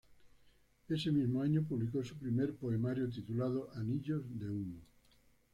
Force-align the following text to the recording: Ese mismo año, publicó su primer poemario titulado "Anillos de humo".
Ese 0.89 1.11
mismo 1.11 1.43
año, 1.43 1.61
publicó 1.63 2.03
su 2.03 2.17
primer 2.17 2.55
poemario 2.55 3.07
titulado 3.07 3.69
"Anillos 3.75 4.23
de 4.39 4.49
humo". 4.49 4.81